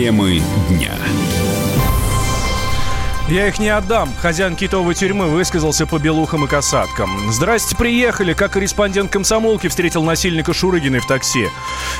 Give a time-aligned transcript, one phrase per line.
[0.00, 0.94] Темы дня.
[3.28, 4.10] Я их не отдам.
[4.18, 7.30] Хозяин китовой тюрьмы высказался по белухам и касаткам.
[7.30, 8.32] Здрасте, приехали.
[8.32, 11.48] Как корреспондент комсомолки встретил насильника Шурыгиной в такси.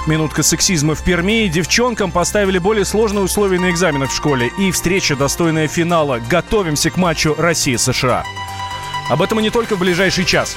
[0.07, 1.47] Минутка сексизма в Перми.
[1.49, 4.51] Девчонкам поставили более сложные условия на экзаменах в школе.
[4.59, 6.21] И встреча, достойная финала.
[6.27, 8.25] Готовимся к матчу России-США.
[9.11, 10.57] Об этом и не только в ближайший час.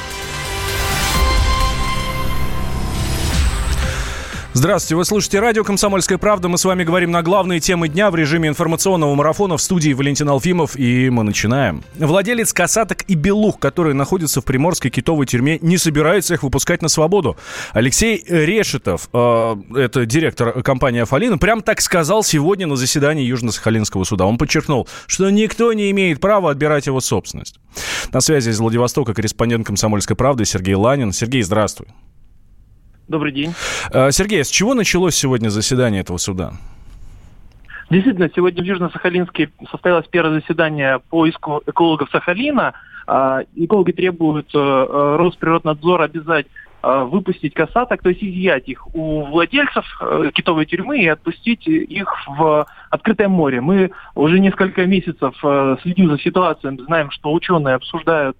[4.55, 6.47] Здравствуйте, вы слушаете радио «Комсомольская правда».
[6.47, 10.29] Мы с вами говорим на главные темы дня в режиме информационного марафона в студии Валентин
[10.29, 10.75] Алфимов.
[10.75, 11.83] И мы начинаем.
[11.95, 16.87] Владелец касаток и белух, которые находятся в приморской китовой тюрьме, не собирается их выпускать на
[16.87, 17.35] свободу.
[17.71, 24.27] Алексей Решетов, э, это директор компании «Афалина», прям так сказал сегодня на заседании Южно-Сахалинского суда.
[24.27, 27.59] Он подчеркнул, что никто не имеет права отбирать его собственность.
[28.11, 31.11] На связи из Владивостока корреспондент «Комсомольской правды» Сергей Ланин.
[31.11, 31.87] Сергей, здравствуй.
[33.07, 33.53] Добрый день.
[33.91, 36.53] Э, Сергей, с чего началось сегодня заседание этого суда?
[37.89, 42.73] Действительно, сегодня в Южно-Сахалинске состоялось первое заседание по иску экологов Сахалина.
[43.05, 46.47] А, экологи требуют э, э, Росприроднадзор обязать
[46.85, 49.85] выпустить касаток, то есть изъять их у владельцев
[50.33, 53.61] китовой тюрьмы и отпустить их в открытое море.
[53.61, 55.33] Мы уже несколько месяцев
[55.81, 58.35] следим за ситуацией, знаем, что ученые обсуждают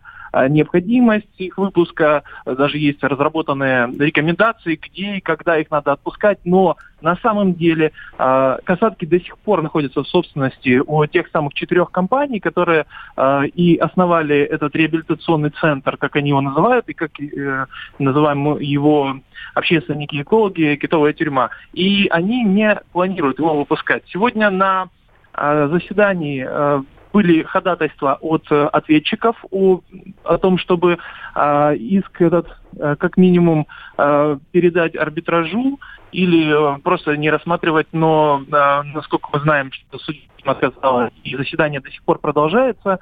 [0.50, 7.18] необходимость их выпуска, даже есть разработанные рекомендации, где и когда их надо отпускать, но на
[7.18, 12.40] самом деле э, касатки до сих пор находятся в собственности у тех самых четырех компаний,
[12.40, 12.86] которые
[13.18, 17.66] э, и основали этот реабилитационный центр, как они его называют, и как э,
[18.00, 19.18] называем его
[19.54, 21.50] общественники-экологи, китовая тюрьма.
[21.74, 24.04] И они не планируют его выпускать.
[24.08, 24.88] Сегодня на
[25.34, 29.82] э, заседании э, были ходатайства от э, ответчиков о,
[30.24, 30.98] о том, чтобы
[31.36, 35.80] э, иск этот э, как минимум э, передать арбитражу
[36.12, 41.80] или э, просто не рассматривать, но э, насколько мы знаем, что судья отказала, и заседание
[41.80, 43.00] до сих пор продолжается.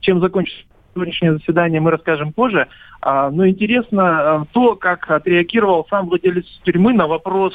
[0.00, 2.68] Чем закончится сегодняшнее заседание, мы расскажем позже.
[3.02, 7.54] А, но интересно а, то, как отреагировал сам владелец тюрьмы на вопрос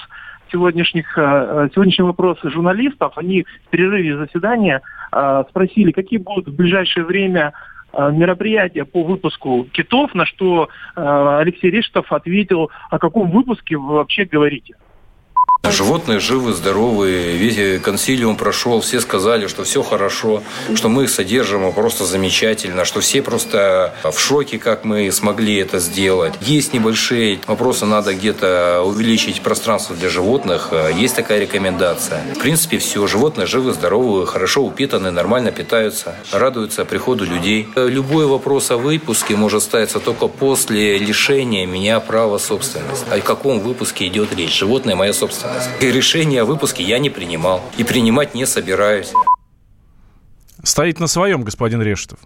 [0.51, 3.13] сегодняшних, сегодняшний вопрос журналистов.
[3.17, 4.81] Они в перерыве заседания
[5.49, 7.53] спросили, какие будут в ближайшее время
[7.93, 13.95] а, мероприятия по выпуску китов, на что а, Алексей Рештов ответил, о каком выпуске вы
[13.95, 14.75] вообще говорите.
[15.73, 20.43] Животные живы, здоровые, весь консилиум прошел, все сказали, что все хорошо,
[20.75, 25.79] что мы их содержим просто замечательно, что все просто в шоке, как мы смогли это
[25.79, 26.33] сделать.
[26.41, 32.21] Есть небольшие вопросы, надо где-то увеличить пространство для животных, есть такая рекомендация.
[32.35, 37.67] В принципе, все, животные живы, здоровые, хорошо упитаны, нормально питаются, радуются приходу людей.
[37.75, 43.05] Любой вопрос о выпуске может ставиться только после лишения меня права собственности.
[43.09, 44.55] О каком выпуске идет речь?
[44.59, 45.52] Животное моя собственность.
[45.81, 47.61] И решение о выпуске я не принимал.
[47.77, 49.13] И принимать не собираюсь.
[50.63, 52.19] Стоит на своем господин Решетов.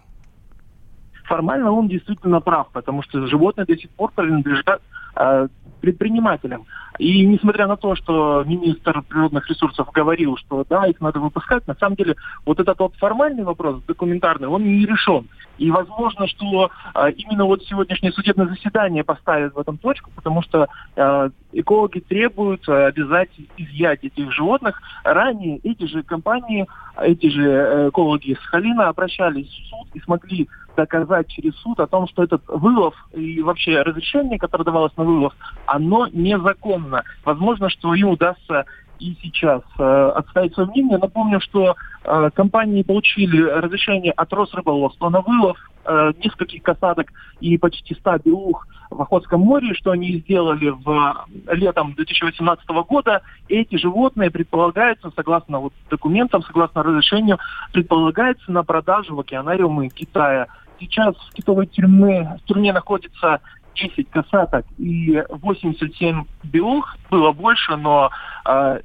[1.24, 4.80] Формально он действительно прав, потому что животные до сих пор принадлежат
[5.16, 5.48] э,
[5.80, 6.66] предпринимателям.
[6.98, 11.74] И несмотря на то, что министр природных ресурсов говорил, что да, их надо выпускать, на
[11.74, 15.28] самом деле вот этот вот формальный вопрос, документарный, он не решен.
[15.58, 20.68] И возможно, что э, именно вот сегодняшнее судебное заседание поставит в этом точку, потому что
[20.96, 24.80] э, экологи требуют э, обязать изъять этих животных.
[25.04, 26.66] Ранее эти же компании,
[27.00, 31.88] эти же э, экологи с Халина обращались в суд и смогли доказать через суд о
[31.88, 35.34] том, что этот вылов и вообще разрешение, которое давалось на вылов,
[35.68, 37.04] оно незаконно.
[37.24, 38.64] Возможно, что им удастся
[38.98, 40.98] и сейчас э, отставить свое мнение.
[40.98, 47.94] Напомню, что э, компании получили разрешение от Росрыболовства на вылов э, нескольких касаток и почти
[47.94, 53.22] 100 белух в Охотском море, что они сделали в летом 2018 года.
[53.48, 57.38] Эти животные предполагаются, согласно вот документам, согласно разрешению,
[57.72, 60.48] предполагаются на продажу в океанариумы Китая.
[60.80, 63.40] Сейчас в китовой тюрьме, в тюрьме находится
[63.80, 66.96] 10 касаток и 87 белух.
[67.10, 68.10] Было больше, но
[68.46, 68.80] э,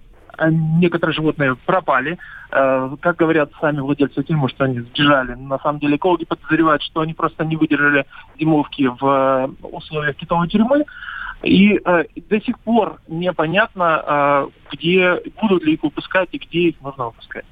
[0.49, 2.17] некоторые животные пропали.
[2.51, 5.33] Э, как говорят сами владельцы тюрьмы, что они сбежали.
[5.33, 8.05] На самом деле экологи подозревают, что они просто не выдержали
[8.39, 10.85] зимовки в э, условиях китовой тюрьмы.
[11.43, 16.81] И э, до сих пор непонятно, э, где будут ли их выпускать и где их
[16.81, 17.45] нужно выпускать.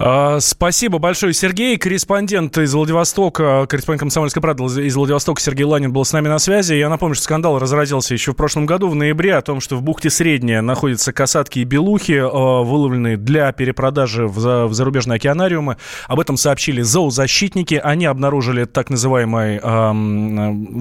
[0.00, 1.76] А, спасибо большое, Сергей.
[1.76, 6.74] Корреспондент из Владивостока, корреспондент «Комсомольской правды» из Владивостока Сергей Ланин был с нами на связи.
[6.74, 9.82] Я напомню, что скандал разразился еще в прошлом году, в ноябре, о том, что в
[9.82, 12.28] бухте Средняя находятся касатки и белухи, а,
[12.62, 15.78] выловленные для перепродажи в зарубежные океанариумы.
[16.06, 17.80] Об этом сообщили зоозащитники.
[17.82, 19.58] Они обнаружили так называемый,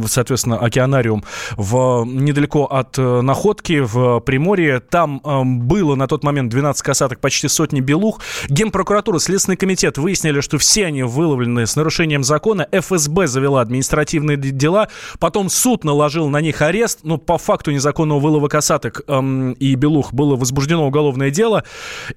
[0.07, 1.23] соответственно, океанариум
[1.55, 4.79] в, недалеко от э, находки в Приморье.
[4.79, 5.21] Там
[5.67, 8.21] было на тот момент 12 касаток, почти сотни белух.
[8.49, 12.67] Генпрокуратура, Следственный комитет выяснили, что все они выловлены с нарушением закона.
[12.71, 14.89] ФСБ завела административные дела.
[15.19, 16.99] Потом суд наложил на них арест.
[17.03, 21.63] Но по факту незаконного вылова касаток эм, и белух было возбуждено уголовное дело.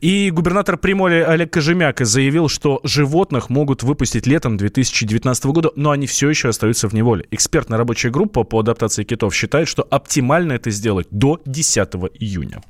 [0.01, 6.07] И губернатор Приморья Олег Кожемяк заявил, что животных могут выпустить летом 2019 года, но они
[6.07, 7.27] все еще остаются в неволе.
[7.31, 11.89] Экспертная рабочая группа по адаптации китов считает, что оптимально это сделать до 10
[12.19, 12.61] июня.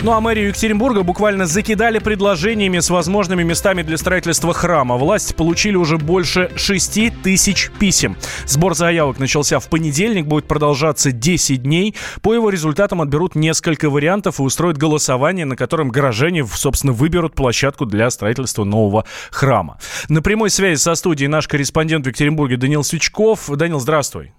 [0.00, 4.96] Ну а мэрию Екатеринбурга буквально закидали предложениями с возможными местами для строительства храма.
[4.96, 8.16] Власти получили уже больше 6 тысяч писем.
[8.46, 11.96] Сбор заявок начался в понедельник, будет продолжаться 10 дней.
[12.22, 17.84] По его результатам отберут несколько вариантов и устроят голосование, на котором горожане, собственно, выберут площадку
[17.84, 19.78] для строительства нового храма.
[20.08, 23.50] На прямой связи со студией наш корреспондент в Екатеринбурге Данил Свечков.
[23.50, 24.32] Данил, здравствуй.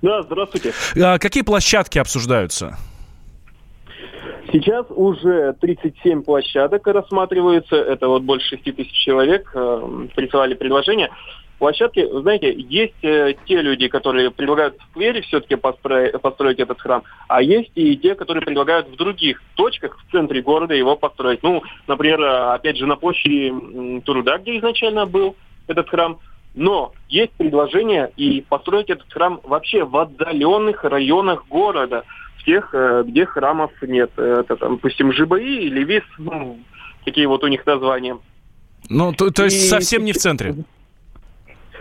[0.00, 0.72] Да, здравствуйте.
[0.96, 2.78] А какие площадки обсуждаются?
[4.52, 11.10] Сейчас уже 37 площадок рассматриваются, это вот больше 6 тысяч человек э, присылали предложения.
[11.58, 17.04] Площадки, знаете, есть э, те люди, которые предлагают в Твери все-таки построить, построить этот храм,
[17.28, 21.44] а есть и те, которые предлагают в других точках в центре города его построить.
[21.44, 23.54] Ну, например, опять же, на площади
[24.04, 25.36] Труда, где изначально был
[25.68, 26.18] этот храм,
[26.56, 32.02] но есть предложение и построить этот храм вообще в отдаленных районах города–
[32.44, 34.10] тех, э, где храмов нет.
[34.16, 36.58] Это, там, допустим, ЖБИ или ВИС, ну,
[37.04, 38.18] такие вот у них названия.
[38.88, 39.68] Ну, то, то есть и...
[39.68, 40.54] совсем не в центре?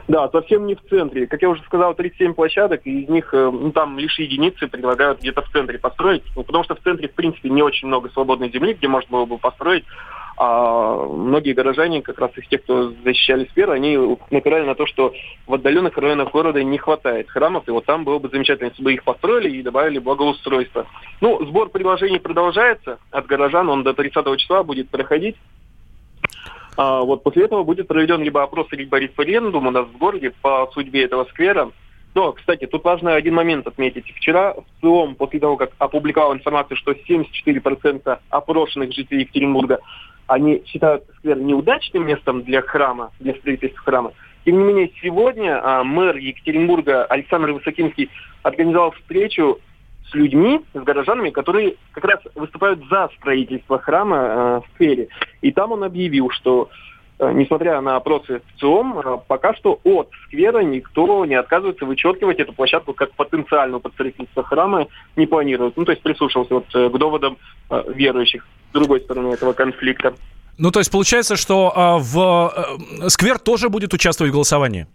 [0.09, 1.27] Да, совсем не в центре.
[1.27, 5.19] Как я уже сказал, 37 площадок, и из них э, ну, там лишь единицы предлагают
[5.19, 6.23] где-то в центре построить.
[6.35, 9.25] Ну, потому что в центре, в принципе, не очень много свободной земли, где можно было
[9.25, 9.85] бы построить.
[10.41, 13.97] А многие горожане, как раз из тех, кто защищали сферу, они
[14.31, 15.13] напирали на то, что
[15.45, 18.93] в отдаленных районах города не хватает храмов, и вот там было бы замечательно, если бы
[18.93, 20.87] их построили и добавили благоустройство.
[21.19, 25.35] Ну, сбор предложений продолжается от горожан, он до 30 числа будет проходить.
[26.77, 30.69] А вот после этого будет проведен либо опрос, либо референдум у нас в городе по
[30.73, 31.69] судьбе этого сквера.
[32.15, 34.05] Но, кстати, тут важно один момент отметить.
[34.15, 39.79] Вчера в ЦИОМ, после того, как опубликовал информацию, что 74% опрошенных жителей Екатеринбурга
[40.29, 44.13] они считают сквер неудачным местом для храма, для строительства храма.
[44.45, 48.09] Тем не менее, сегодня а, мэр Екатеринбурга Александр Высокинский
[48.43, 49.59] организовал встречу
[50.09, 55.09] с людьми, с горожанами, которые как раз выступают за строительство храма э, в сквере.
[55.41, 56.69] И там он объявил, что
[57.19, 62.39] Э, несмотря на опросы в ЦИОМ, э, пока что от сквера никто не отказывается вычеркивать
[62.39, 64.87] эту площадку как потенциальную под строительство храма
[65.17, 65.75] не планирует.
[65.75, 67.37] Ну, то есть прислушался вот э, к доводам
[67.69, 70.13] верующих с другой стороны этого конфликта.
[70.57, 74.87] Ну, то есть получается, что а, в а, сквер тоже будет участвовать в голосовании?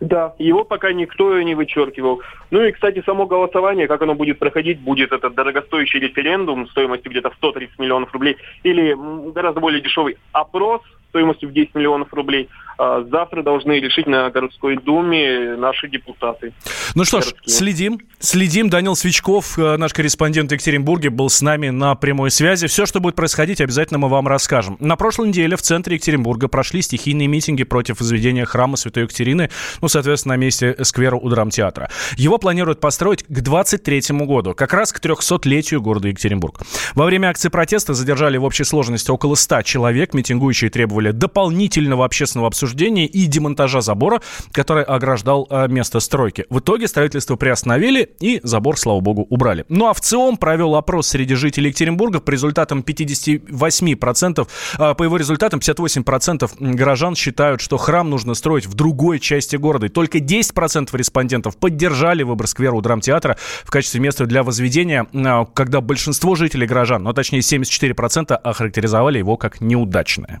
[0.00, 2.22] Да, его пока никто не вычеркивал.
[2.50, 7.30] Ну и, кстати, само голосование, как оно будет проходить, будет этот дорогостоящий референдум стоимостью где-то
[7.30, 8.96] в 130 миллионов рублей или
[9.32, 12.48] гораздо более дешевый опрос стоимостью в 10 миллионов рублей.
[12.78, 16.52] А завтра должны решить на городской думе наши депутаты.
[16.94, 18.68] Ну что ж, следим, следим.
[18.68, 22.66] Данил Свечков, э, наш корреспондент в Екатеринбурге, был с нами на прямой связи.
[22.66, 24.76] Все, что будет происходить, обязательно мы вам расскажем.
[24.80, 29.88] На прошлой неделе в центре Екатеринбурга прошли стихийные митинги против возведения храма Святой Екатерины, ну,
[29.88, 31.90] соответственно, на месте сквера у драмтеатра.
[32.16, 36.60] Его планируют построить к 23 году, как раз к 300-летию города Екатеринбург.
[36.94, 40.14] Во время акции протеста задержали в общей сложности около 100 человек.
[40.14, 44.20] Митингующие требовали дополнительного общественного обсуждения и демонтажа забора,
[44.52, 46.46] который ограждал э, место стройки.
[46.50, 49.64] В итоге строительство приостановили и забор, слава богу, убрали.
[49.68, 54.48] Ну а в ЦИОМ провел опрос среди жителей Екатеринбурга по результатам 58%,
[54.78, 59.86] э, по его результатам 58% горожан считают, что храм нужно строить в другой части города.
[59.86, 65.46] И только 10% респондентов поддержали выбор сквера у драмтеатра в качестве места для возведения, э,
[65.54, 70.40] когда большинство жителей горожан, ну точнее 74% охарактеризовали его как неудачное.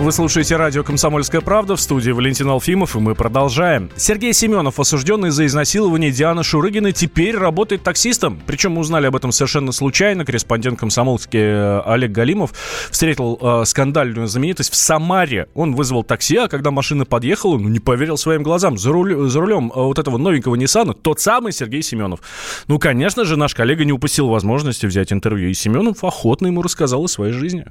[0.00, 3.90] Вы слушаете радио «Комсомольская правда» в студии Валентин Алфимов, и мы продолжаем.
[3.96, 8.40] Сергей Семенов, осужденный за изнасилование Дианы Шурыгиной, теперь работает таксистом.
[8.46, 10.24] Причем мы узнали об этом совершенно случайно.
[10.24, 12.54] Корреспондент комсомолки э, Олег Галимов
[12.90, 15.48] встретил э, скандальную знаменитость в Самаре.
[15.52, 18.78] Он вызвал такси, а когда машина подъехала, ну, не поверил своим глазам.
[18.78, 22.20] За, руль, за рулем э, вот этого новенького Ниссана тот самый Сергей Семенов.
[22.68, 27.04] Ну, конечно же, наш коллега не упустил возможности взять интервью, и Семенов охотно ему рассказал
[27.04, 27.66] о своей жизни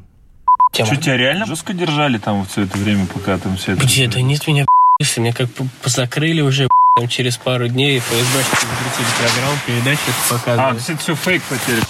[0.71, 0.93] тема.
[0.93, 3.83] Что, тебя реально жестко держали там все это время, пока там все это...
[3.83, 4.07] Где?
[4.07, 4.65] Да нет, меня
[5.17, 5.49] меня как
[5.85, 6.69] закрыли уже
[6.99, 10.67] там, через пару дней ФСБшники запретили программу, передачи это показывали.
[10.67, 11.81] А, то есть это все фейк потеря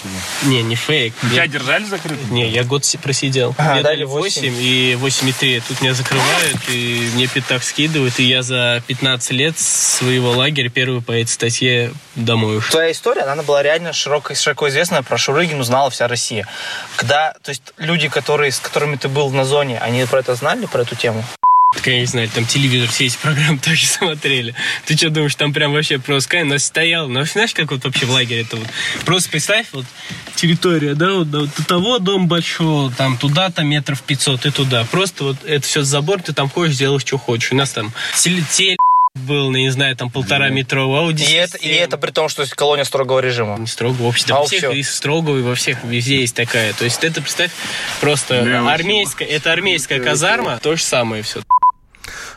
[0.44, 1.14] Не, не фейк.
[1.24, 1.36] Ну, я...
[1.36, 2.34] Тебя держали закрытым?
[2.34, 3.56] Не, я год просидел.
[3.58, 5.64] А, мне дали 8, 8 и 8,3.
[5.68, 11.02] Тут меня закрывают, и мне пятак скидывают, и я за 15 лет своего лагеря первый
[11.02, 12.72] по этой статье домой ушел.
[12.72, 16.48] Твоя история, она была реально широко, широко известная, про Шурыгину знала вся Россия.
[16.98, 20.68] Когда, то есть люди, которые, с которыми ты был на зоне, они про это знали,
[20.68, 21.24] про эту тему?
[21.72, 24.56] Так я не знаю, там телевизор, все эти программы тоже смотрели.
[24.86, 27.08] Ты что думаешь, там прям вообще просто нас стоял.
[27.08, 28.68] Ну, знаешь, как вот вообще в лагере это вот.
[29.06, 29.86] Просто представь, вот
[30.36, 34.84] территория, да, вот до, до того дом большого, там туда-то метров 500 и туда.
[34.92, 37.52] Просто вот это все забор, ты там ходишь, делаешь, что хочешь.
[37.52, 37.94] У нас там
[38.52, 38.78] теле
[39.16, 41.30] был, не знаю, там полтора метрового Audi.
[41.30, 43.58] И это, и это при том, что колония строгого режима.
[43.58, 44.26] Не строгого, вообще.
[44.34, 46.74] А во всех и строгого, и во всех везде есть такая.
[46.74, 47.52] То есть это, представь,
[48.02, 51.42] просто да, армейская, это армейская казарма, то же самое все.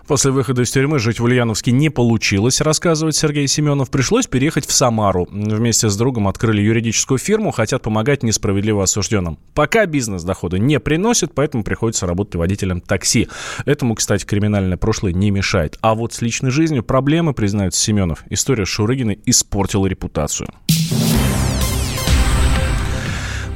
[0.07, 3.91] После выхода из тюрьмы жить в Ульяновске не получилось, рассказывает Сергей Семенов.
[3.91, 5.29] Пришлось переехать в Самару.
[5.31, 9.39] Вместе с другом открыли юридическую фирму, хотят помогать несправедливо осужденным.
[9.55, 13.29] Пока бизнес дохода не приносит, поэтому приходится работать водителем такси.
[13.65, 15.79] Этому, кстати, криминальное прошлое не мешает.
[15.81, 18.25] А вот с личной жизнью проблемы, признается Семенов.
[18.29, 20.49] История Шурыгиной испортила репутацию.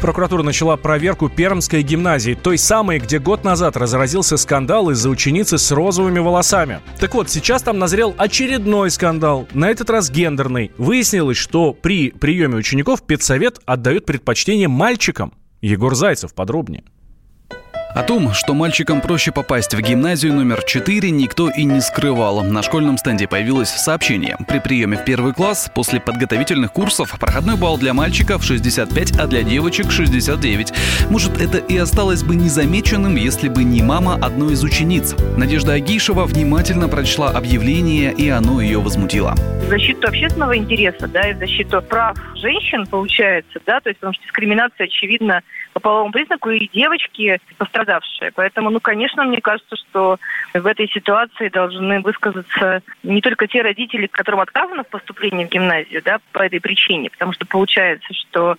[0.07, 5.73] Прокуратура начала проверку Пермской гимназии, той самой, где год назад разразился скандал из-за ученицы с
[5.73, 6.79] розовыми волосами.
[7.01, 10.71] Так вот, сейчас там назрел очередной скандал, на этот раз гендерный.
[10.79, 15.33] Выяснилось, что при приеме учеников педсовет отдает предпочтение мальчикам.
[15.61, 16.85] Егор Зайцев подробнее.
[17.95, 22.43] О том, что мальчикам проще попасть в гимназию номер 4, никто и не скрывал.
[22.43, 24.37] На школьном стенде появилось сообщение.
[24.47, 29.43] При приеме в первый класс после подготовительных курсов проходной балл для мальчиков 65, а для
[29.43, 30.73] девочек 69.
[31.11, 35.14] Может, это и осталось бы незамеченным, если бы не мама одной из учениц.
[35.37, 39.35] Надежда Агишева внимательно прочла объявление, и оно ее возмутило.
[39.66, 44.12] В защиту общественного интереса, да, и в защиту прав женщин, получается, да, то есть потому
[44.12, 47.38] что дискриминация, очевидно, по половому признаку и девочки
[47.76, 48.33] пострадавшие.
[48.35, 50.18] Поэтому, ну, конечно, мне кажется, что
[50.54, 56.02] в этой ситуации должны высказаться не только те родители, которым отказано в поступлении в гимназию,
[56.04, 58.56] да, по этой причине, потому что получается, что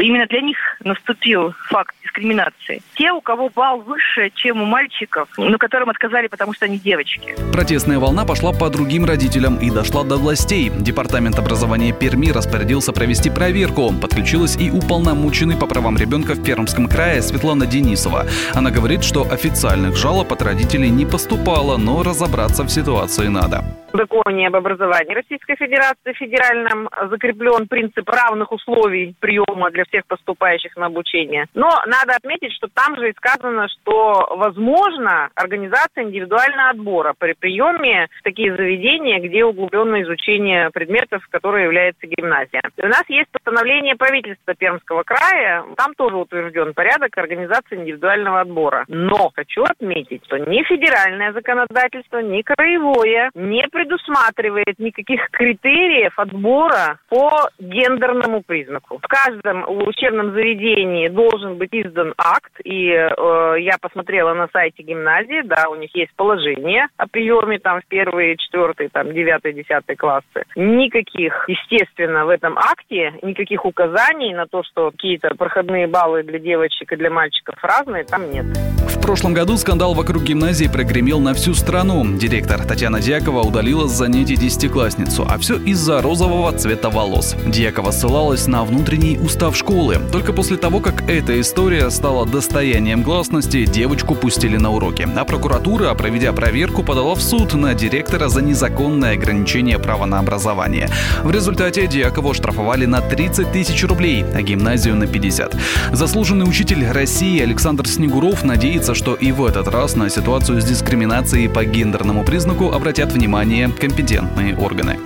[0.00, 2.82] именно для них наступил факт дискриминации.
[2.94, 7.34] Те, у кого балл выше, чем у мальчиков, но которым отказали, потому что они девочки.
[7.52, 10.70] Протестная волна пошла по другим родителям и дошла до властей.
[10.70, 13.92] Департамент образования Перми распорядился провести проверку.
[14.00, 18.26] Подключилась и уполномоченный по правам ребенка в Пермском крае Светлана Денисова.
[18.56, 23.62] Она говорит, что официальных жалоб от родителей не поступало, но разобраться в ситуации надо.
[23.92, 30.76] В законе об образовании Российской Федерации федеральном закреплен принцип равных условий приема для всех поступающих
[30.76, 31.46] на обучение.
[31.54, 38.08] Но надо отметить, что там же и сказано, что возможно организация индивидуального отбора при приеме
[38.18, 42.62] в такие заведения, где углубленное изучение предметов, которые является гимназия.
[42.76, 48.84] У нас есть постановление правительства Пермского края, там тоже утвержден порядок организации индивидуального отбора.
[48.88, 57.48] Но хочу отметить, что ни федеральное законодательство, ни краевое не предусматривает никаких критериев отбора по
[57.58, 58.98] гендерному признаку.
[58.98, 65.42] В каждом учебном заведении должен быть издан акт, и э, я посмотрела на сайте гимназии,
[65.44, 70.44] да, у них есть положение о приеме там в первые, четвертые, там, девятые, десятые классы.
[70.54, 76.92] Никаких, естественно, в этом акте, никаких указаний на то, что какие-то проходные баллы для девочек
[76.92, 78.35] и для мальчиков разные, там нет.
[78.42, 82.04] В прошлом году скандал вокруг гимназии прогремел на всю страну.
[82.16, 87.34] Директор Татьяна Дьякова удалила с занятий десятиклассницу, а все из-за розового цвета волос.
[87.46, 89.98] Дьякова ссылалась на внутренний устав школы.
[90.12, 95.08] Только после того, как эта история стала достоянием гласности, девочку пустили на уроки.
[95.16, 100.90] А прокуратура, проведя проверку, подала в суд на директора за незаконное ограничение права на образование.
[101.22, 105.56] В результате Дьякову штрафовали на 30 тысяч рублей, а гимназию на 50.
[105.92, 110.64] Заслуженный учитель России Александр Снегуров Петров надеется, что и в этот раз на ситуацию с
[110.64, 114.98] дискриминацией по гендерному признаку обратят внимание компетентные органы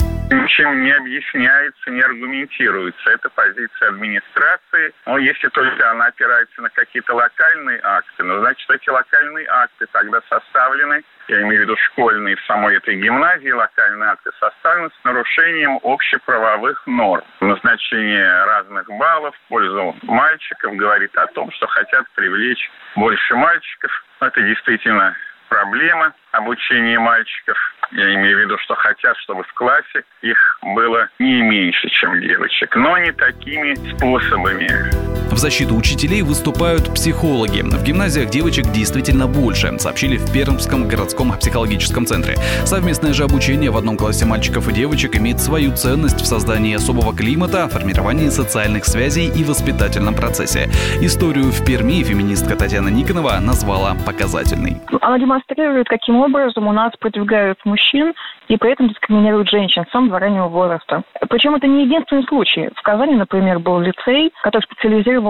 [0.51, 3.11] ничем не объясняется, не аргументируется.
[3.11, 4.93] Это позиция администрации.
[5.07, 10.21] Но если только она опирается на какие-то локальные акты, ну, значит, эти локальные акты тогда
[10.29, 15.79] составлены, я имею в виду школьные в самой этой гимназии, локальные акты составлены с нарушением
[15.83, 17.25] общеправовых норм.
[17.41, 23.93] Назначение разных баллов в пользу мальчиков говорит о том, что хотят привлечь больше мальчиков.
[24.21, 25.17] Это действительно
[25.49, 27.57] проблема обучения мальчиков.
[27.93, 32.75] Я имею в виду, что хотят, чтобы в классе их было не меньше, чем девочек,
[32.75, 35.10] но не такими способами.
[35.41, 37.63] Защиту учителей выступают психологи.
[37.63, 42.35] В гимназиях девочек действительно больше, сообщили в Пермском городском психологическом центре.
[42.67, 47.17] Совместное же обучение в одном классе мальчиков и девочек имеет свою ценность в создании особого
[47.17, 50.69] климата, формировании социальных связей и воспитательном процессе.
[51.01, 54.77] Историю в Перми феминистка Татьяна Никонова назвала показательной.
[55.01, 58.13] Она демонстрирует, каким образом у нас продвигают мужчин
[58.49, 61.03] и при этом дискриминируют женщин с самого раннего возраста.
[61.29, 62.69] Причем это не единственный случай.
[62.75, 64.65] В Казани, например, был лицей, который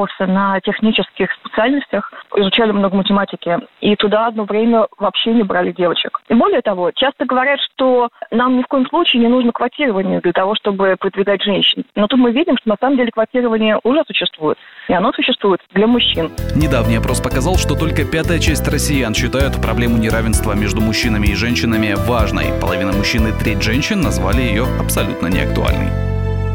[0.00, 6.20] специализировался на технических специальностях, изучали много математики, и туда одно время вообще не брали девочек.
[6.28, 10.32] И более того, часто говорят, что нам ни в коем случае не нужно квотирование для
[10.32, 11.84] того, чтобы продвигать женщин.
[11.94, 15.86] Но тут мы видим, что на самом деле квотирование уже существует, и оно существует для
[15.86, 16.30] мужчин.
[16.54, 21.94] Недавний опрос показал, что только пятая часть россиян считают проблему неравенства между мужчинами и женщинами
[21.94, 22.46] важной.
[22.60, 26.10] Половина мужчин и треть женщин назвали ее абсолютно неактуальной.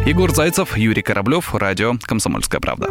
[0.06, 2.90] Егор Зайцев, Юрий Кораблев, радио «Комсомольская правда».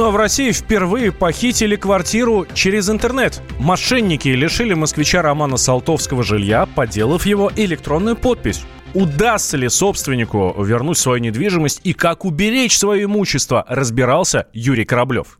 [0.00, 3.42] Ну а в России впервые похитили квартиру через интернет.
[3.58, 8.62] Мошенники лишили москвича Романа Салтовского жилья, поделав его электронную подпись.
[8.94, 15.38] Удастся ли собственнику вернуть свою недвижимость и как уберечь свое имущество, разбирался Юрий Кораблев.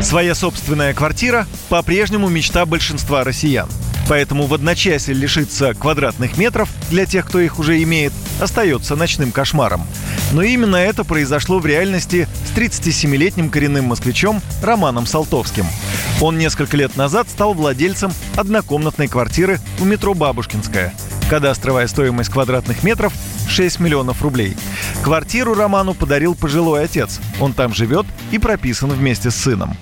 [0.00, 3.68] Своя собственная квартира по-прежнему мечта большинства россиян.
[4.08, 9.86] Поэтому в одночасье лишиться квадратных метров для тех, кто их уже имеет, остается ночным кошмаром.
[10.32, 15.66] Но именно это произошло в реальности с 37-летним коренным москвичом Романом Салтовским.
[16.20, 20.94] Он несколько лет назад стал владельцем однокомнатной квартиры у метро Бабушкинская.
[21.28, 23.12] Кадастровая стоимость квадратных метров
[23.48, 24.56] 6 миллионов рублей.
[25.02, 27.20] Квартиру Роману подарил пожилой отец.
[27.40, 29.76] Он там живет и прописан вместе с сыном.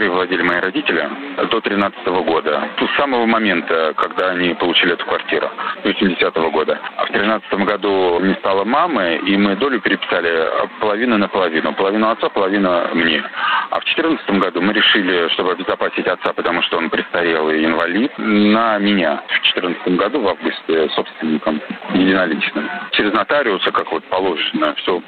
[0.00, 1.10] Квартирой владели мои родители
[1.50, 2.68] до 13 года.
[2.78, 5.50] С самого момента, когда они получили эту квартиру,
[5.84, 6.78] до 80 -го года.
[6.96, 10.48] А в 13 году не стало мамы, и мы долю переписали
[10.80, 11.74] половину на половину.
[11.74, 13.22] Половину отца, половину мне.
[13.70, 18.78] А в 14 году мы решили, чтобы обезопасить отца, потому что он престарелый инвалид, на
[18.78, 19.22] меня.
[19.28, 21.60] В 14 году, в августе, собственником
[21.92, 22.70] единоличным.
[22.92, 25.02] Через нотариуса, как вот положено, все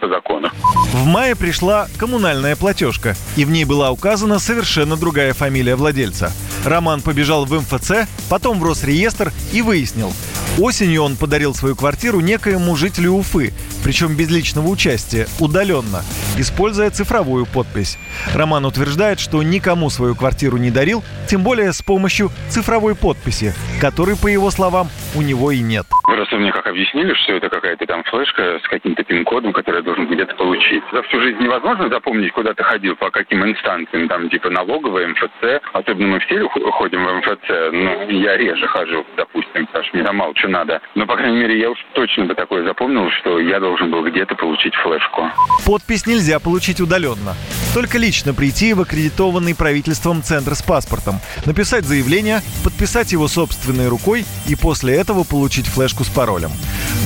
[0.00, 0.48] по закону.
[0.92, 6.32] В мае пришла коммунальная платежка, и в ней была указана совершенно другая фамилия владельца.
[6.64, 10.12] Роман побежал в МФЦ, потом в Росреестр и выяснил.
[10.58, 16.04] Осенью он подарил свою квартиру некоему жителю Уфы, причем без личного участия, удаленно,
[16.36, 17.98] используя цифровую подпись.
[18.34, 24.16] Роман утверждает, что никому свою квартиру не дарил, тем более с помощью цифровой подписи, которой,
[24.16, 25.86] по его словам, у него и нет.
[26.10, 30.08] Просто мне как объяснили, что это какая-то там флешка с каким-то пин-кодом, который я должен
[30.08, 30.82] где-то получить.
[30.92, 35.62] За всю жизнь невозможно запомнить, куда ты ходил, по каким инстанциям, там типа налоговая, МФЦ.
[35.72, 40.16] Особенно мы все ходим в МФЦ, ну, я реже хожу, допустим, потому что мне там
[40.16, 40.80] мало что надо.
[40.96, 44.34] Но, по крайней мере, я уж точно бы такое запомнил, что я должен был где-то
[44.34, 45.30] получить флешку.
[45.64, 47.36] Подпись нельзя получить удаленно.
[47.72, 54.24] Только лично прийти в аккредитованный правительством центр с паспортом, написать заявление, подписать его собственной рукой
[54.48, 56.50] и после этого получить флешку с паролем.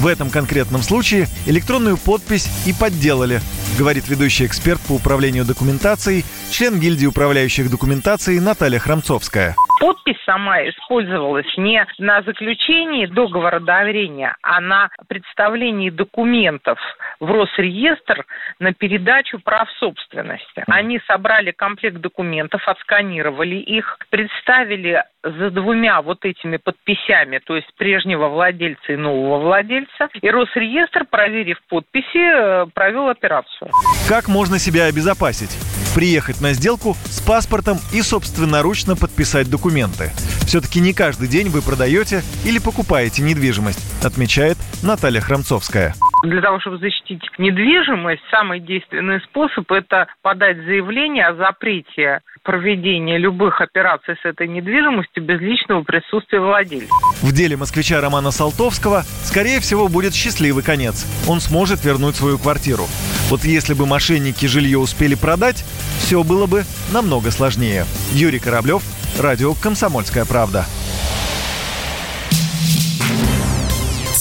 [0.00, 3.40] В этом конкретном случае электронную подпись и подделали,
[3.78, 9.56] говорит ведущий эксперт по управлению документацией, член гильдии управляющих документацией Наталья Храмцовская.
[9.80, 16.78] Подпись сама использовалась не на заключении договора доверения, а на представлении документов
[17.24, 18.26] в Росреестр
[18.58, 20.64] на передачу прав собственности.
[20.66, 28.28] Они собрали комплект документов, отсканировали их, представили за двумя вот этими подписями, то есть прежнего
[28.28, 33.70] владельца и нового владельца, и Росреестр, проверив подписи, э, провел операцию.
[34.06, 35.56] Как можно себя обезопасить?
[35.94, 40.10] Приехать на сделку с паспортом и собственноручно подписать документы.
[40.46, 46.78] Все-таки не каждый день вы продаете или покупаете недвижимость, отмечает Наталья Храмцовская Для того, чтобы
[46.78, 54.48] защитить недвижимость, самый действенный способ– это подать заявление о запрете проведения любых операций с этой
[54.48, 56.88] недвижимостью без личного присутствия владельца.
[57.20, 61.04] В деле москвича Романа Салтовского, скорее всего, будет счастливый конец.
[61.28, 62.84] Он сможет вернуть свою квартиру.
[63.28, 65.62] Вот если бы мошенники жилье успели продать,
[65.98, 67.84] все было бы намного сложнее.
[68.12, 68.82] Юрий Кораблев,
[69.20, 70.64] Радио «Комсомольская правда».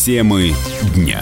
[0.04, 0.52] Темы
[0.96, 1.22] дня.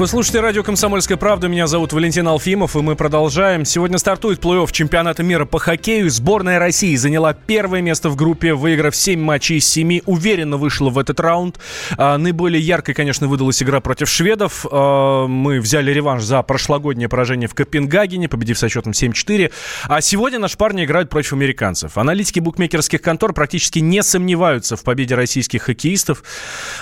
[0.00, 1.46] Вы слушаете радио «Комсомольская правда».
[1.46, 3.66] Меня зовут Валентин Алфимов, и мы продолжаем.
[3.66, 6.08] Сегодня стартует плей-офф чемпионата мира по хоккею.
[6.08, 10.00] Сборная России заняла первое место в группе, выиграв 7 матчей из 7.
[10.06, 11.60] Уверенно вышла в этот раунд.
[11.98, 14.64] А, наиболее яркой, конечно, выдалась игра против шведов.
[14.72, 19.52] А, мы взяли реванш за прошлогоднее поражение в Копенгагене, победив со счетом 7-4.
[19.84, 21.98] А сегодня наши парни играют против американцев.
[21.98, 26.22] Аналитики букмекерских контор практически не сомневаются в победе российских хоккеистов.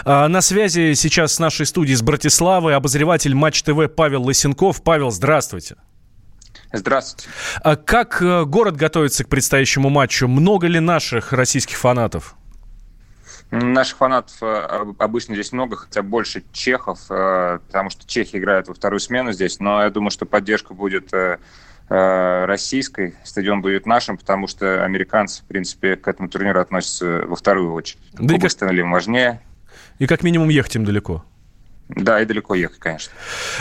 [0.05, 4.83] А, на связи сейчас с нашей студией из Братиславы обозреватель обозреватель Матч ТВ Павел Лысенков.
[4.83, 5.77] Павел, здравствуйте.
[6.73, 7.29] Здравствуйте.
[7.63, 10.29] А как э, город готовится к предстоящему матчу?
[10.29, 12.35] Много ли наших российских фанатов?
[13.51, 18.75] Наших фанатов э, обычно здесь много, хотя больше чехов, э, потому что чехи играют во
[18.75, 21.13] вторую смену здесь, но я думаю, что поддержка будет
[21.91, 27.73] российской, стадион будет нашим, потому что американцы, в принципе, к этому турниру относятся во вторую
[27.73, 28.03] очередь.
[28.13, 28.93] Да Оба как...
[28.93, 29.41] важнее.
[29.99, 31.25] И как минимум ехать им далеко.
[31.89, 33.13] Да, и далеко ехать, конечно.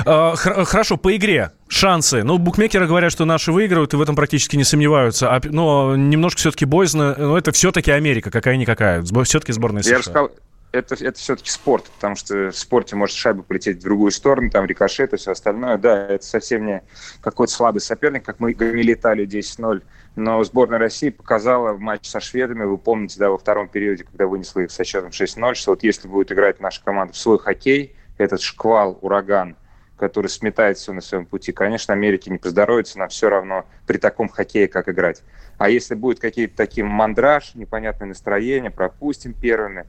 [0.05, 2.23] А, хорошо, по игре шансы.
[2.23, 5.33] Ну, букмекеры говорят, что наши выиграют, и в этом практически не сомневаются.
[5.33, 7.15] А, но немножко все-таки боязно.
[7.17, 9.01] Но это все-таки Америка, какая-никакая.
[9.23, 9.91] Все-таки сборная США.
[9.91, 10.31] Я рассказал,
[10.71, 14.65] это, это все-таки спорт, потому что в спорте может шайба полететь в другую сторону, там
[14.65, 15.77] рикошет и все остальное.
[15.77, 16.83] Да, это совсем не
[17.21, 19.81] какой-то слабый соперник, как мы летали 10-0.
[20.17, 24.27] Но сборная России показала в матче со шведами, вы помните, да, во втором периоде, когда
[24.27, 27.95] вынесла их со счетом 6-0, что вот если будет играть наша команда в свой хоккей,
[28.17, 29.55] этот шквал, ураган,
[29.97, 34.29] который сметает все на своем пути, конечно, Америке не поздоровится, нам все равно при таком
[34.29, 35.23] хоккее, как играть.
[35.57, 39.85] А если будет какие-то такие мандраж, непонятное настроение, пропустим первыми,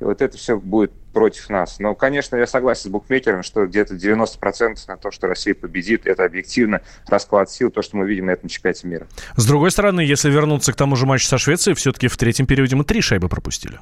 [0.00, 1.78] и вот это все будет против нас.
[1.78, 6.24] Но, конечно, я согласен с букмекером, что где-то 90% на то, что Россия победит, это
[6.24, 9.06] объективно расклад сил, то, что мы видим на этом чемпионате мира.
[9.36, 12.76] С другой стороны, если вернуться к тому же матчу со Швецией, все-таки в третьем периоде
[12.76, 13.78] мы три шайбы пропустили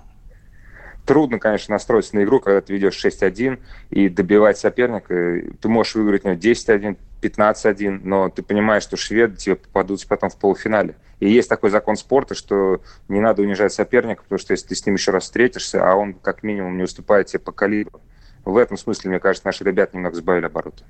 [1.09, 5.42] трудно, конечно, настроиться на игру, когда ты ведешь 6-1 и добивать соперника.
[5.59, 10.37] Ты можешь выиграть ну, 10-1, 15-1, но ты понимаешь, что шведы тебе попадутся потом в
[10.37, 10.97] полуфинале.
[11.18, 14.85] И есть такой закон спорта, что не надо унижать соперника, потому что если ты с
[14.85, 18.03] ним еще раз встретишься, а он как минимум не уступает тебе по калибру.
[18.44, 20.85] В этом смысле, мне кажется, наши ребята немного сбавили обороты.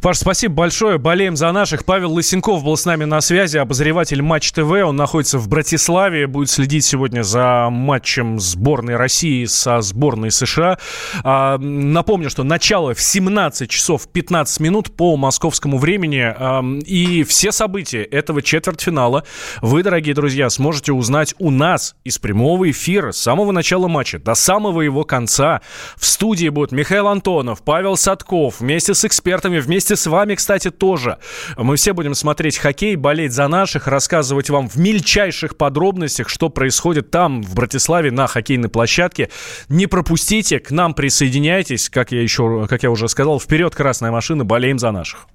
[0.00, 0.98] Паш, спасибо большое.
[0.98, 1.84] Болеем за наших.
[1.84, 4.70] Павел Лысенков был с нами на связи, обозреватель Матч ТВ.
[4.70, 10.78] Он находится в Братиславе, будет следить сегодня за матчем сборной России со сборной США.
[11.22, 16.22] А, напомню, что начало в 17 часов 15 минут по московскому времени.
[16.22, 19.24] А, и все события этого четвертьфинала
[19.60, 24.34] вы, дорогие друзья, сможете узнать у нас из прямого эфира с самого начала матча до
[24.34, 25.60] самого его конца.
[25.96, 31.16] В студии будут Михаил Антонов, Павел Садков вместе с экспертами, вместе с вами, кстати, тоже.
[31.56, 37.10] Мы все будем смотреть хоккей, болеть за наших, рассказывать вам в мельчайших подробностях, что происходит
[37.10, 39.30] там, в Братиславе, на хоккейной площадке.
[39.70, 44.44] Не пропустите, к нам присоединяйтесь, как я еще, как я уже сказал, вперед красная машина,
[44.44, 45.26] болеем за наших.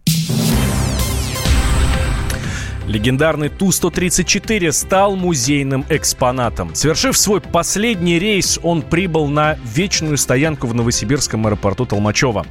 [2.87, 6.73] Легендарный Ту-134 стал музейным экспонатом.
[6.73, 12.45] Свершив свой последний рейс, он прибыл на вечную стоянку в Новосибирском аэропорту Толмачева.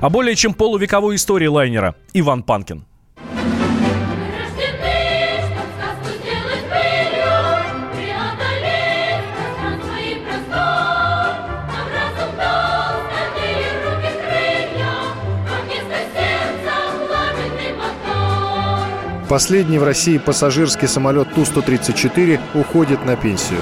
[0.00, 2.84] А более чем полувековой истории лайнера Иван Панкин.
[19.28, 23.60] Последний в России пассажирский самолет Ту-134 уходит на пенсию.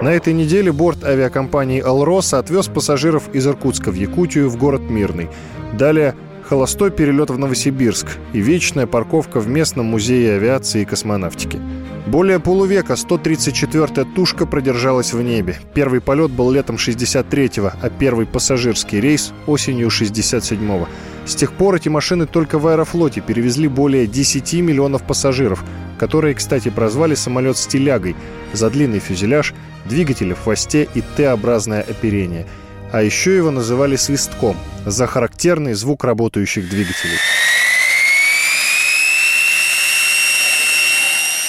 [0.00, 5.28] На этой неделе борт авиакомпании «Алроса» отвез пассажиров из Иркутска в Якутию в город Мирный.
[5.74, 11.60] Далее холостой перелет в Новосибирск и вечная парковка в местном музее авиации и космонавтики.
[12.06, 15.56] Более полувека 134-я тушка продержалась в небе.
[15.74, 20.88] Первый полет был летом 63-го, а первый пассажирский рейс– осенью 67-го.
[21.28, 25.62] С тех пор эти машины только в аэрофлоте перевезли более 10 миллионов пассажиров,
[25.98, 28.16] которые, кстати, прозвали самолет «стилягой»
[28.54, 29.52] за длинный фюзеляж,
[29.84, 32.46] двигатели в хвосте и Т-образное оперение.
[32.92, 37.18] А еще его называли «свистком» за характерный звук работающих двигателей.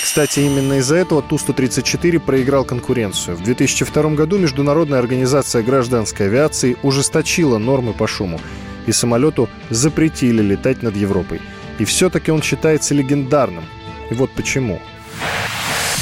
[0.04, 3.38] Кстати, именно из-за этого Ту-134 проиграл конкуренцию.
[3.38, 8.42] В 2002 году Международная организация гражданской авиации ужесточила нормы по шуму,
[8.90, 11.42] и самолету запретили летать над Европой.
[11.80, 13.64] И все-таки он считается легендарным.
[14.12, 14.80] И вот почему.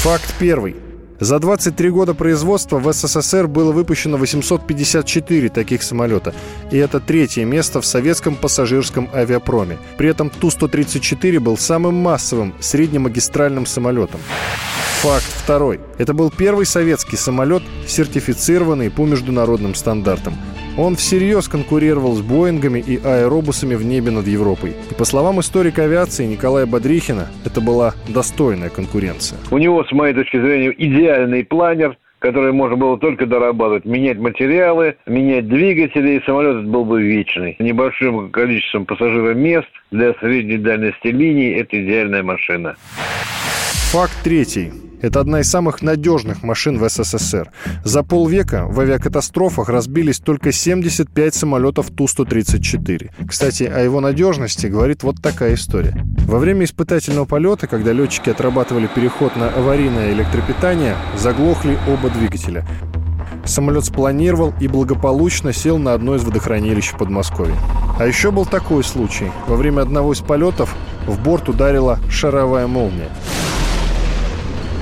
[0.04, 0.76] Факт первый.
[1.19, 6.36] За 23 года производства в СССР было выпущено 854 таких самолета,
[6.71, 9.80] и это третье место в советском пассажирском авиапроме.
[9.97, 14.19] При этом Ту-134 был самым массовым среднемагистральным самолетом.
[15.02, 15.80] Факт второй.
[15.97, 20.36] Это был первый советский самолет, сертифицированный по международным стандартам.
[20.77, 24.73] Он всерьез конкурировал с Боингами и аэробусами в небе над Европой.
[24.91, 29.39] И по словам историка авиации Николая Бодрихина, это была достойная конкуренция.
[29.49, 34.97] У него, с моей точки зрения, идеальный планер, который можно было только дорабатывать, менять материалы,
[35.07, 37.55] менять двигатели, и самолет был бы вечный.
[37.57, 42.75] Небольшим количеством пассажиров мест для средней дальности линии– это идеальная машина.
[43.91, 44.71] Факт третий.
[45.01, 47.51] Это одна из самых надежных машин в СССР.
[47.83, 53.12] За полвека в авиакатастрофах разбились только 75 самолетов Ту-134.
[53.27, 56.03] Кстати, о его надежности говорит вот такая история.
[56.25, 62.65] Во время испытательного полета, когда летчики отрабатывали переход на аварийное электропитание, заглохли оба двигателя.
[63.45, 67.55] Самолет спланировал и благополучно сел на одно из водохранилищ в Подмосковье.
[67.99, 69.31] А еще был такой случай.
[69.47, 73.10] Во время одного из полетов в борт ударила шаровая молния.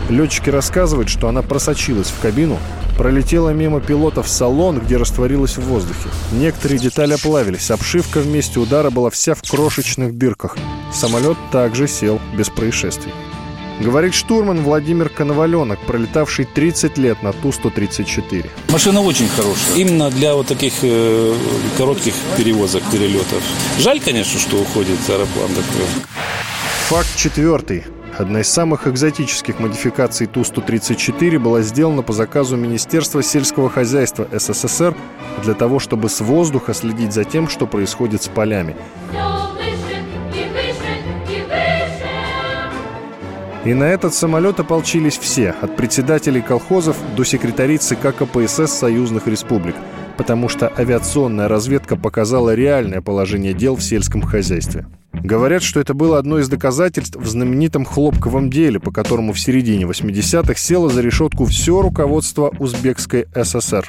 [0.09, 2.59] Летчики рассказывают, что она просочилась в кабину,
[2.97, 6.09] пролетела мимо пилота в салон, где растворилась в воздухе.
[6.31, 10.57] Некоторые детали оплавились, обшивка в месте удара была вся в крошечных дырках.
[10.93, 13.11] Самолет также сел без происшествий.
[13.81, 18.49] Говорит штурман Владимир Коноваленок, пролетавший 30 лет на Ту-134.
[18.69, 19.75] Машина очень хорошая.
[19.75, 21.35] Именно для вот таких э,
[21.77, 23.43] коротких перевозок, перелетов.
[23.79, 25.87] Жаль, конечно, что уходит аэроплан такой.
[26.87, 27.83] Факт четвертый.
[28.17, 34.95] Одна из самых экзотических модификаций Ту-134 была сделана по заказу Министерства сельского хозяйства СССР
[35.43, 38.77] для того, чтобы с воздуха следить за тем, что происходит с полями.
[43.65, 49.75] И на этот самолет ополчились все, от председателей колхозов до секретарей ЦК КПСС союзных республик,
[50.17, 54.85] потому что авиационная разведка показала реальное положение дел в сельском хозяйстве.
[55.13, 59.85] Говорят, что это было одно из доказательств в знаменитом хлопковом деле, по которому в середине
[59.85, 63.87] 80-х село за решетку все руководство Узбекской ССР.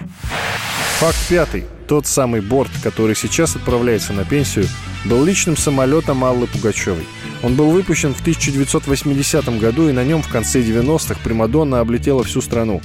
[0.98, 1.64] Факт пятый.
[1.88, 4.66] Тот самый борт, который сейчас отправляется на пенсию,
[5.04, 7.06] был личным самолетом Аллы Пугачевой.
[7.42, 12.40] Он был выпущен в 1980 году, и на нем в конце 90-х Примадонна облетела всю
[12.40, 12.80] страну.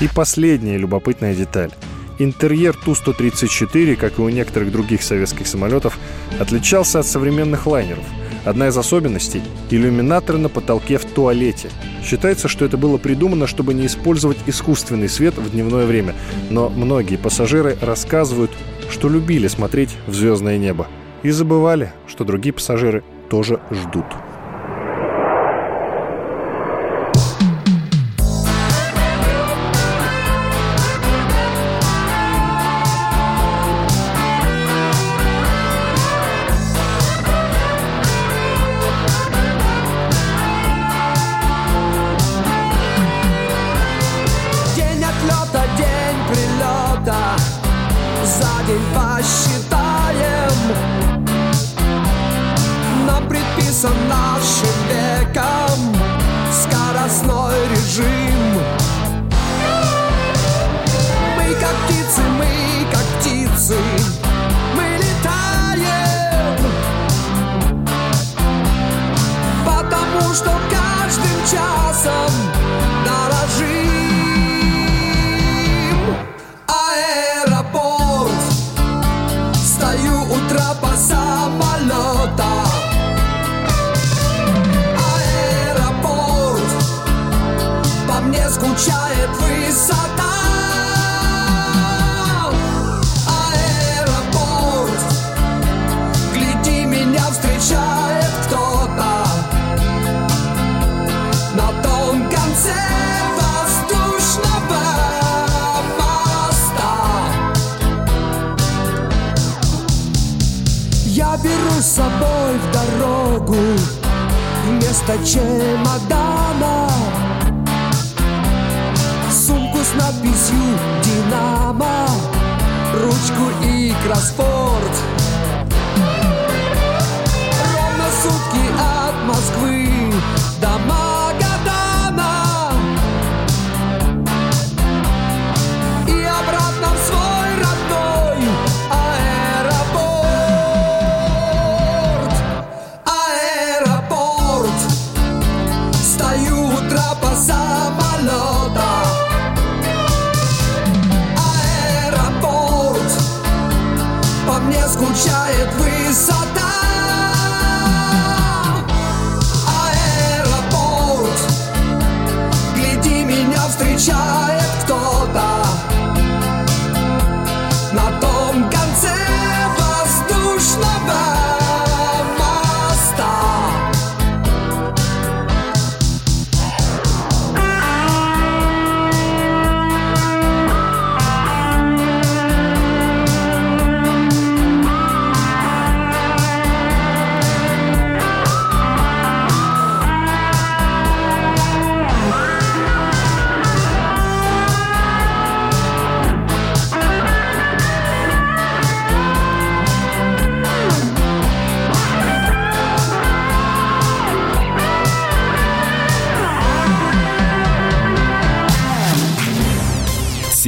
[0.00, 1.70] И последняя любопытная деталь.
[2.18, 5.98] Интерьер Ту-134, как и у некоторых других советских самолетов,
[6.40, 8.04] отличался от современных лайнеров.
[8.44, 11.70] Одна из особенностей– иллюминаторы на потолке в туалете.
[12.04, 16.14] Считается, что это было придумано, чтобы не использовать искусственный свет в дневное время.
[16.50, 18.50] Но многие пассажиры рассказывают,
[18.90, 20.88] что любили смотреть в звездное небо.
[21.22, 24.06] И забывали, что другие пассажиры тоже ждут.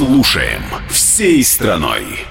[0.00, 2.29] Слушаем всей страной.